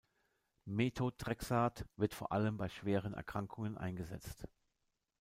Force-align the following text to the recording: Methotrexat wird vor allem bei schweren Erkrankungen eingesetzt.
Methotrexat 0.65 1.85
wird 1.95 2.15
vor 2.15 2.31
allem 2.31 2.57
bei 2.57 2.69
schweren 2.69 3.13
Erkrankungen 3.13 3.77
eingesetzt. 3.77 4.47